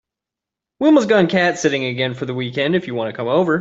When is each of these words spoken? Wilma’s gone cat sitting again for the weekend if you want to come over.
Wilma’s 0.79 1.05
gone 1.05 1.27
cat 1.27 1.59
sitting 1.59 1.83
again 1.85 2.15
for 2.15 2.25
the 2.25 2.33
weekend 2.33 2.75
if 2.75 2.87
you 2.87 2.95
want 2.95 3.09
to 3.11 3.15
come 3.15 3.27
over. 3.27 3.59